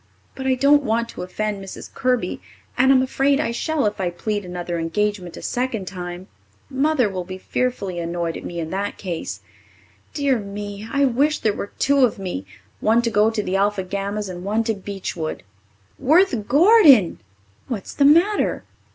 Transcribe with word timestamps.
But 0.33 0.47
I 0.47 0.55
don't 0.55 0.81
want 0.81 1.09
to 1.09 1.21
offend 1.21 1.63
Mrs. 1.63 1.93
Kirby, 1.93 2.41
and 2.75 2.91
I'm 2.91 3.03
afraid 3.03 3.39
I 3.39 3.51
shall 3.51 3.85
if 3.85 4.01
I 4.01 4.09
plead 4.09 4.43
another 4.43 4.79
engagement 4.79 5.37
a 5.37 5.43
second 5.43 5.85
time. 5.87 6.27
Mother 6.71 7.07
will 7.07 7.23
be 7.23 7.37
fearfully 7.37 7.99
annoyed 7.99 8.35
at 8.35 8.43
me 8.43 8.59
in 8.59 8.71
that 8.71 8.97
case. 8.97 9.41
Dear 10.15 10.39
me, 10.39 10.87
I 10.91 11.05
wish 11.05 11.37
there 11.41 11.53
were 11.53 11.73
two 11.77 12.03
of 12.03 12.17
me, 12.17 12.47
one 12.79 13.03
to 13.03 13.11
go 13.11 13.29
to 13.29 13.43
the 13.43 13.55
Alpha 13.57 13.83
Gammas 13.83 14.27
and 14.27 14.43
one 14.43 14.63
to 14.63 14.73
Beechwood 14.73 15.43
Worth 15.99 16.47
Gordon!" 16.47 17.19
"What's 17.67 17.93
the 17.93 18.05
matter?" 18.05 18.63